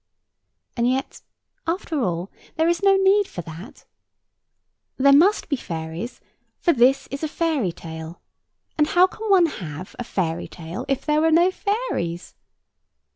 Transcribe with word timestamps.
And 0.75 0.89
yet, 0.89 1.21
after 1.67 2.01
all, 2.01 2.31
there 2.55 2.67
is 2.67 2.81
no 2.81 2.95
need 2.95 3.27
for 3.27 3.43
that. 3.43 3.85
There 4.97 5.13
must 5.13 5.47
be 5.47 5.55
fairies; 5.55 6.19
for 6.57 6.73
this 6.73 7.05
is 7.11 7.21
a 7.21 7.27
fairy 7.27 7.71
tale: 7.71 8.19
and 8.79 8.87
how 8.87 9.05
can 9.05 9.29
one 9.29 9.45
have 9.45 9.95
a 9.99 10.03
fairy 10.03 10.47
tale 10.47 10.85
if 10.87 11.05
there 11.05 11.23
are 11.23 11.29
no 11.31 11.51
fairies? 11.51 12.33